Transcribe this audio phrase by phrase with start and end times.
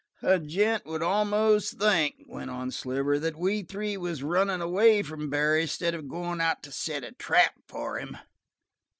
[0.23, 5.29] "A gent would almost think," went on Sliver, "that we three was runnin' away from
[5.29, 8.17] Barry, instead of goin' out to set a trap for him."